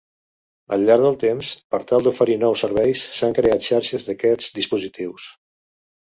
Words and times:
Al 0.75 0.83
llarg 0.89 1.03
del 1.07 1.17
temps 1.23 1.49
per 1.73 1.79
tal 1.91 2.07
d'oferir 2.07 2.37
nous 2.43 2.63
serveis 2.65 3.03
s'han 3.17 3.35
creat 3.41 3.67
xarxes 3.67 4.07
d'aquests 4.09 4.49
dispositius. 4.57 5.29